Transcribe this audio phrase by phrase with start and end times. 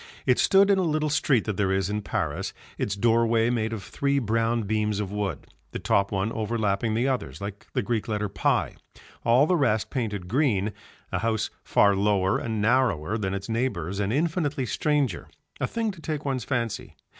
[0.25, 3.83] It stood in a little street that there is in Paris, its doorway made of
[3.83, 8.27] three brown beams of wood, the top one overlapping the others like the Greek letter
[8.27, 8.77] pi,
[9.23, 10.73] all the rest painted green,
[11.11, 15.27] a house far lower and narrower than its neighbours and infinitely stranger,
[15.59, 16.95] a thing to take one's fancy.